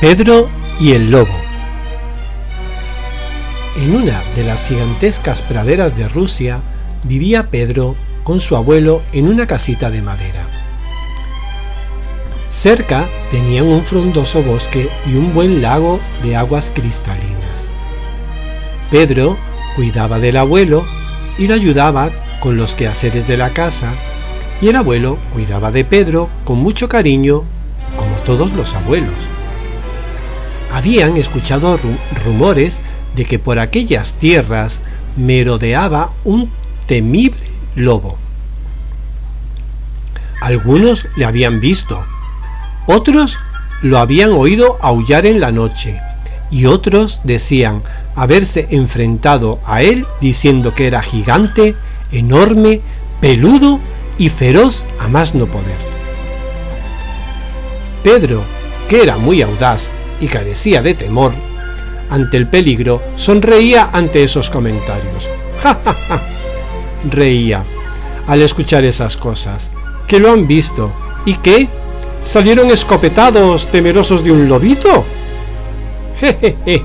[0.00, 1.32] Pedro y el lobo.
[3.76, 6.60] En una de las gigantescas praderas de Rusia
[7.04, 10.42] vivía Pedro con su abuelo en una casita de madera.
[12.50, 17.70] Cerca tenían un frondoso bosque y un buen lago de aguas cristalinas.
[18.90, 19.38] Pedro
[19.76, 20.84] cuidaba del abuelo
[21.38, 23.94] y lo ayudaba con los quehaceres de la casa,
[24.60, 27.44] y el abuelo cuidaba de Pedro con mucho cariño,
[27.96, 29.14] como todos los abuelos.
[30.74, 31.78] Habían escuchado
[32.24, 32.82] rumores
[33.14, 34.82] de que por aquellas tierras
[35.16, 36.50] merodeaba un
[36.88, 38.18] temible lobo.
[40.40, 42.04] Algunos le habían visto,
[42.88, 43.38] otros
[43.82, 46.00] lo habían oído aullar en la noche,
[46.50, 47.84] y otros decían
[48.16, 51.76] haberse enfrentado a él diciendo que era gigante,
[52.10, 52.80] enorme,
[53.20, 53.78] peludo
[54.18, 55.78] y feroz a más no poder.
[58.02, 58.42] Pedro,
[58.88, 61.32] que era muy audaz y carecía de temor
[62.10, 65.28] ante el peligro, sonreía ante esos comentarios.
[65.62, 66.22] ¡Ja, ja, ja!
[67.10, 67.64] Reía
[68.26, 69.70] al escuchar esas cosas,
[70.06, 70.92] que lo han visto
[71.26, 71.68] y que
[72.22, 75.04] salieron escopetados temerosos de un lobito.
[76.16, 76.84] Jejeje,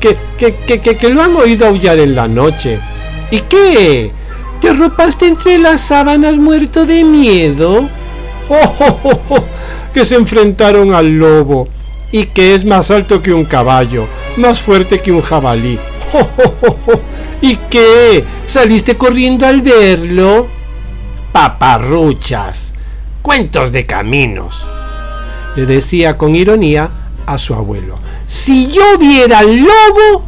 [0.00, 2.80] que, que, que, que, lo han oído aullar en la noche.
[3.30, 4.12] ¿Y qué?
[4.60, 7.88] ¿Te arropaste entre las sábanas muerto de miedo?
[8.48, 9.44] ¡Oh, oh, oh, oh!
[9.92, 11.68] Que se enfrentaron al lobo
[12.12, 15.78] y que es más alto que un caballo, más fuerte que un jabalí.
[16.12, 17.00] ¡Oh!
[17.40, 18.24] ¿Y qué?
[18.46, 20.48] ¿Saliste corriendo al verlo?
[21.32, 22.72] Paparruchas,
[23.22, 24.66] cuentos de caminos,
[25.54, 26.90] le decía con ironía
[27.26, 27.96] a su abuelo.
[28.24, 30.24] Si yo viera al lobo,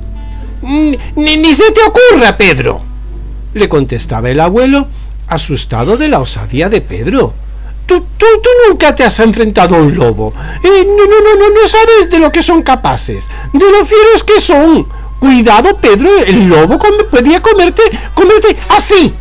[0.62, 2.82] ni, ni se te ocurra, Pedro,
[3.54, 4.86] le contestaba el abuelo,
[5.26, 7.34] asustado de la osadía de Pedro.
[7.90, 10.32] Tú, tú, tú, nunca te has enfrentado a un lobo.
[10.62, 14.40] Eh, no, no, no, no, sabes de lo que son capaces, de lo fieros que
[14.40, 14.86] son.
[15.18, 16.78] Cuidado, Pedro, el lobo
[17.10, 17.82] podía comerte,
[18.14, 19.12] comerte así,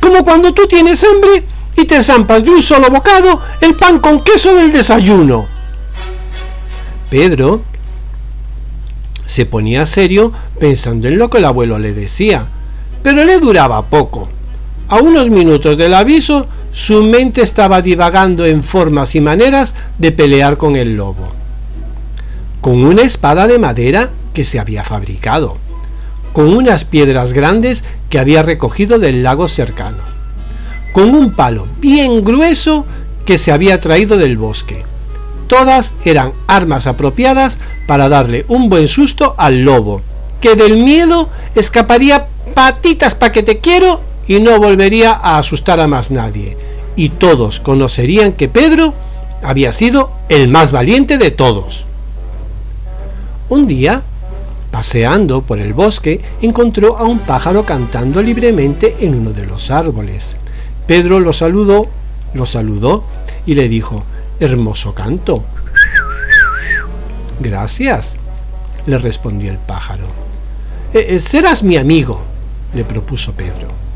[0.00, 1.44] como cuando tú tienes hambre
[1.76, 5.46] y te zampas de un solo bocado el pan con queso del desayuno.
[7.10, 7.62] Pedro
[9.26, 12.48] se ponía serio pensando en lo que el abuelo le decía,
[13.04, 14.28] pero le duraba poco.
[14.88, 20.56] A unos minutos del aviso, su mente estaba divagando en formas y maneras de pelear
[20.56, 21.28] con el lobo.
[22.60, 25.56] Con una espada de madera que se había fabricado,
[26.32, 30.02] con unas piedras grandes que había recogido del lago cercano,
[30.92, 32.84] con un palo bien grueso
[33.24, 34.84] que se había traído del bosque.
[35.46, 40.02] Todas eran armas apropiadas para darle un buen susto al lobo,
[40.40, 45.88] que del miedo escaparía patitas pa' que te quiero y no volvería a asustar a
[45.88, 46.56] más nadie.
[46.94, 48.94] Y todos conocerían que Pedro
[49.42, 51.86] había sido el más valiente de todos.
[53.48, 54.02] Un día,
[54.70, 60.36] paseando por el bosque, encontró a un pájaro cantando libremente en uno de los árboles.
[60.86, 61.86] Pedro lo saludó,
[62.34, 63.04] lo saludó
[63.46, 64.04] y le dijo,
[64.38, 65.44] hermoso canto.
[67.40, 68.16] Gracias,
[68.86, 70.04] le respondió el pájaro.
[70.92, 72.20] Eh, eh, serás mi amigo,
[72.74, 73.87] le propuso Pedro.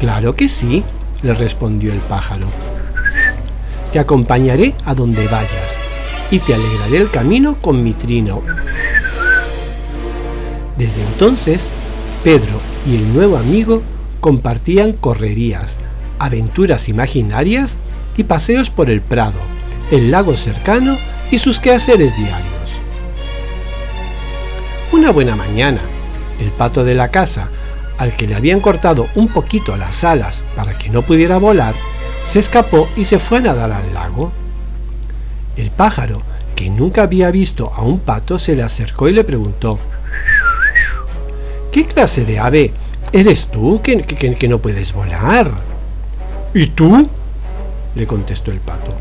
[0.00, 0.84] Claro que sí,
[1.22, 2.48] le respondió el pájaro.
[3.92, 5.78] Te acompañaré a donde vayas
[6.30, 8.42] y te alegraré el camino con mi trino.
[10.76, 11.68] Desde entonces,
[12.22, 13.82] Pedro y el nuevo amigo
[14.20, 15.78] compartían correrías,
[16.18, 17.78] aventuras imaginarias
[18.16, 19.38] y paseos por el prado,
[19.90, 20.98] el lago cercano
[21.30, 22.80] y sus quehaceres diarios.
[24.92, 25.80] Una buena mañana,
[26.38, 27.48] el pato de la casa,
[27.98, 31.74] al que le habían cortado un poquito las alas para que no pudiera volar,
[32.24, 34.32] se escapó y se fue a nadar al lago.
[35.56, 36.22] El pájaro,
[36.54, 39.78] que nunca había visto a un pato, se le acercó y le preguntó,
[41.76, 42.72] ¿Qué clase de ave
[43.12, 45.52] eres tú que, no puedes volar?
[46.54, 47.06] ¿Y tú?
[47.94, 48.94] le contestó el pato.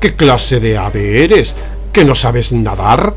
[0.00, 1.54] ¿Qué clase de ave eres?
[1.92, 3.14] ¿Que no sabes nadar?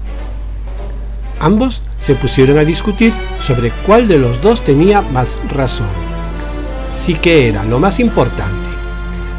[1.43, 5.89] Ambos se pusieron a discutir sobre cuál de los dos tenía más razón.
[6.89, 8.69] Sí que era lo más importante,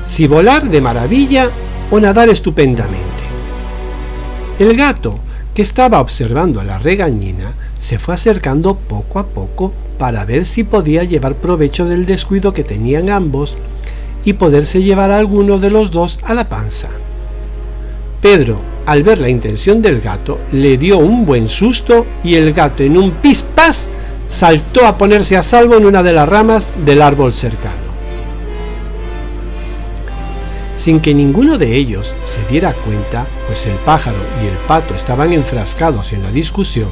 [0.05, 1.49] si volar de maravilla
[1.91, 3.25] o nadar estupendamente.
[4.59, 5.19] El gato,
[5.55, 10.63] que estaba observando a la regañina, se fue acercando poco a poco para ver si
[10.63, 13.57] podía llevar provecho del descuido que tenían ambos
[14.27, 16.91] y poderse llevar a alguno de los dos a la panza.
[18.21, 22.83] Pedro, al ver la intención del gato, le dio un buen susto y el gato
[22.83, 23.89] en un pispás
[24.27, 27.85] saltó a ponerse a salvo en una de las ramas del árbol cercano.
[30.77, 35.33] Sin que ninguno de ellos se diera cuenta, pues el pájaro y el pato estaban
[35.33, 36.91] enfrascados en la discusión,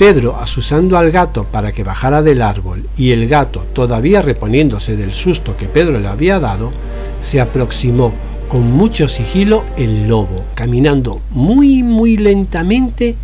[0.00, 5.12] Pedro, asusando al gato para que bajara del árbol y el gato, todavía reponiéndose del
[5.12, 6.72] susto que Pedro le había dado,
[7.18, 8.14] se aproximó
[8.50, 13.14] con mucho sigilo el lobo, caminando muy muy lentamente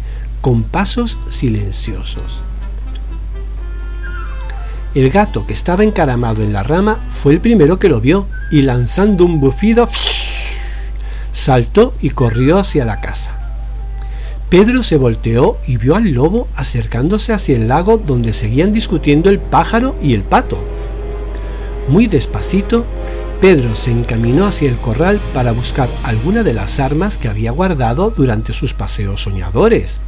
[0.40, 2.43] con pasos silenciosos.
[4.94, 8.62] El gato que estaba encaramado en la rama fue el primero que lo vio y
[8.62, 9.88] lanzando un bufido
[11.32, 13.32] saltó y corrió hacia la casa.
[14.49, 19.40] Pedro se volteó y vio al lobo acercándose hacia el lago donde seguían discutiendo el
[19.40, 20.56] pájaro y el pato.
[21.88, 22.87] Muy despacito,
[23.40, 28.10] Pedro se encaminó hacia el corral para buscar alguna de las armas que había guardado
[28.10, 30.00] durante sus paseos soñadores.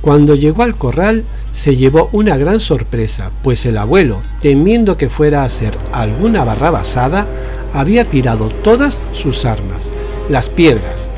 [0.00, 5.42] Cuando llegó al corral, se llevó una gran sorpresa, pues el abuelo, temiendo que fuera
[5.42, 7.26] a hacer alguna barrabasada,
[7.72, 9.90] había tirado todas sus armas,
[10.28, 11.08] las piedras,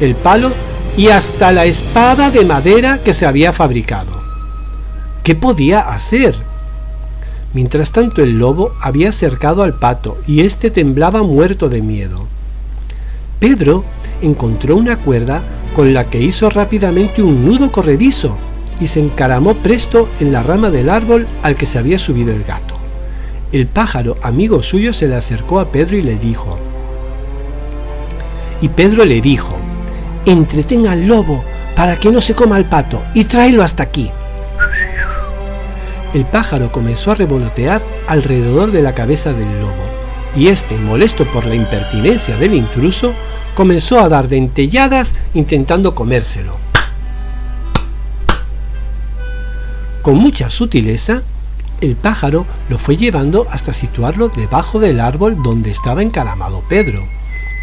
[0.00, 0.52] el palo
[0.96, 4.22] y hasta la espada de madera que se había fabricado.
[5.22, 6.34] ¿Qué podía hacer?
[7.54, 12.26] Mientras tanto el lobo había acercado al pato y éste temblaba muerto de miedo.
[13.38, 13.84] Pedro
[14.22, 15.42] encontró una cuerda
[15.74, 18.36] con la que hizo rápidamente un nudo corredizo
[18.80, 22.44] y se encaramó presto en la rama del árbol al que se había subido el
[22.44, 22.74] gato.
[23.52, 26.58] El pájaro, amigo suyo, se le acercó a Pedro y le dijo,
[28.62, 29.54] y Pedro le dijo,
[30.24, 31.44] entretén al lobo
[31.74, 34.10] para que no se coma al pato y tráelo hasta aquí.
[36.14, 39.84] El pájaro comenzó a revolotear alrededor de la cabeza del lobo,
[40.36, 43.14] y este, molesto por la impertinencia del intruso,
[43.54, 46.56] comenzó a dar dentelladas intentando comérselo.
[50.02, 51.22] Con mucha sutileza,
[51.80, 57.06] el pájaro lo fue llevando hasta situarlo debajo del árbol donde estaba encaramado Pedro,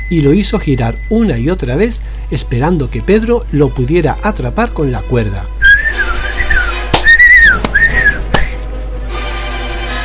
[0.10, 2.02] y lo hizo girar una y otra vez
[2.32, 5.46] esperando que Pedro lo pudiera atrapar con la cuerda.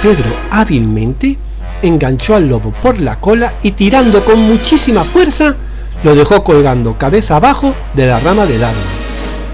[0.04, 1.38] Pedro hábilmente
[1.80, 5.56] enganchó al lobo por la cola y tirando con muchísima fuerza
[6.02, 8.82] lo dejó colgando cabeza abajo de la rama del árbol.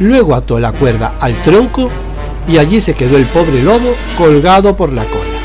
[0.00, 1.88] Luego ató la cuerda al tronco
[2.48, 5.38] y allí se quedó el pobre lobo colgado por la cola.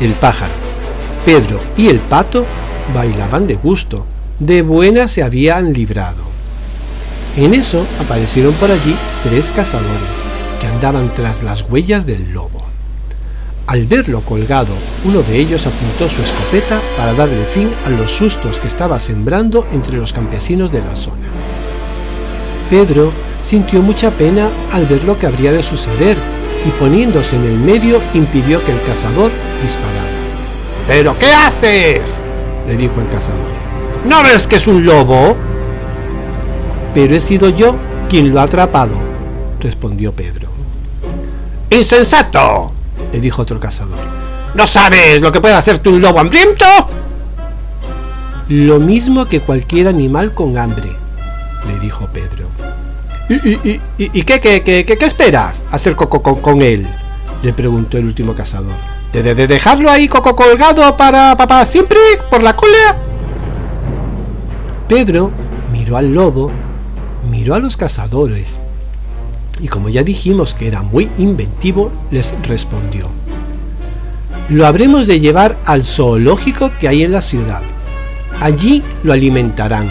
[0.00, 0.54] El pájaro,
[1.24, 2.46] Pedro y el pato
[2.94, 4.06] bailaban de gusto,
[4.38, 6.22] de buena se habían librado.
[7.36, 8.94] En eso aparecieron por allí
[9.24, 10.22] tres cazadores
[10.60, 12.57] que andaban tras las huellas del lobo.
[13.68, 14.72] Al verlo colgado,
[15.04, 19.66] uno de ellos apuntó su escopeta para darle fin a los sustos que estaba sembrando
[19.72, 21.28] entre los campesinos de la zona.
[22.70, 23.12] Pedro
[23.42, 26.16] sintió mucha pena al ver lo que habría de suceder
[26.64, 29.30] y poniéndose en el medio impidió que el cazador
[29.60, 30.08] disparara.
[30.86, 32.20] ¿Pero qué haces?
[32.66, 33.52] le dijo el cazador.
[34.06, 35.36] ¿No ves que es un lobo?
[36.94, 37.76] Pero he sido yo
[38.08, 38.96] quien lo ha atrapado,
[39.60, 40.48] respondió Pedro.
[41.68, 42.77] ¡Insensato!
[43.12, 43.98] Le dijo otro cazador.
[44.54, 46.64] ¿No sabes lo que puede hacerte un lobo hambriento?
[48.48, 50.90] Lo mismo que cualquier animal con hambre,
[51.66, 52.48] le dijo Pedro.
[53.28, 56.88] ¿Y, qué, qué, qué, esperas hacer coco con, él?
[57.42, 58.72] le preguntó el último cazador.
[59.12, 61.98] ¿De, de, dejarlo ahí coco colgado para, para siempre
[62.30, 62.96] por la cola?
[64.88, 65.30] Pedro
[65.72, 66.50] miró al lobo,
[67.30, 68.58] miró a los cazadores
[69.60, 73.08] y como ya dijimos que era muy inventivo, les respondió,
[74.48, 77.62] lo habremos de llevar al zoológico que hay en la ciudad.
[78.40, 79.90] Allí lo alimentarán.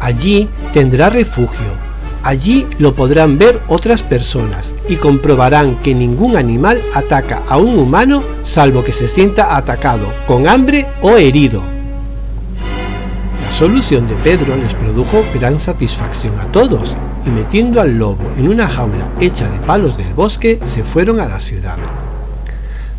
[0.00, 1.88] Allí tendrá refugio.
[2.22, 8.22] Allí lo podrán ver otras personas y comprobarán que ningún animal ataca a un humano
[8.42, 11.62] salvo que se sienta atacado, con hambre o herido.
[13.42, 18.48] La solución de Pedro les produjo gran satisfacción a todos y metiendo al lobo en
[18.48, 21.76] una jaula hecha de palos del bosque se fueron a la ciudad.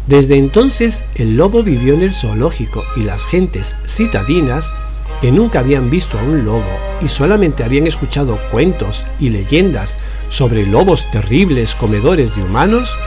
[0.07, 4.73] Desde entonces el lobo vivió en el zoológico y las gentes citadinas,
[5.21, 6.65] que nunca habían visto a un lobo
[7.01, 9.97] y solamente habían escuchado cuentos y leyendas
[10.29, 12.97] sobre lobos terribles comedores de humanos,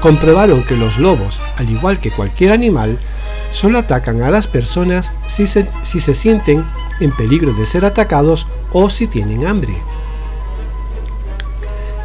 [0.00, 2.98] comprobaron que los lobos, al igual que cualquier animal,
[3.52, 6.64] solo atacan a las personas si se, si se sienten
[7.00, 9.74] en peligro de ser atacados o si tienen hambre.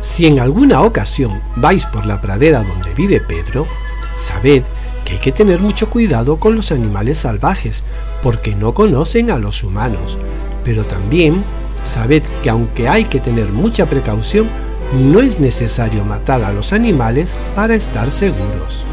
[0.07, 3.67] Si en alguna ocasión vais por la pradera donde vive Pedro,
[4.15, 4.63] sabed
[5.03, 7.83] que hay que tener mucho cuidado con los animales salvajes,
[8.23, 10.17] porque no conocen a los humanos.
[10.63, 11.43] Pero también
[11.83, 14.47] sabed que aunque hay que tener mucha precaución,
[14.93, 18.87] no es necesario matar a los animales para estar seguros.